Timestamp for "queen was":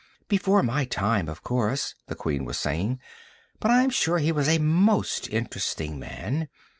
2.15-2.57